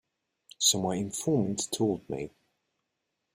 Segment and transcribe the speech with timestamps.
[0.57, 2.31] So my informant told me.